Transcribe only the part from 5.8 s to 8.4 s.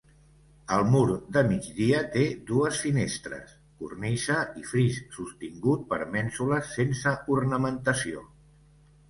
per mènsules sense ornamentació.